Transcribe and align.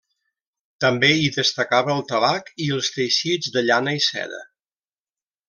També 0.85 1.09
hi 1.23 1.27
destacava 1.35 1.93
el 1.97 2.01
tabac 2.13 2.49
i 2.69 2.71
els 2.79 2.89
teixits 2.97 3.53
de 3.59 3.65
llana 3.69 3.95
i 4.01 4.03
seda. 4.09 4.43